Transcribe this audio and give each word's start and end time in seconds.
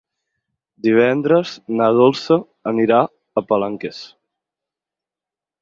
Divendres 0.87 1.51
na 1.81 1.91
Dolça 1.99 2.39
anirà 2.73 2.99
a 3.43 3.47
Palanques. 3.53 4.01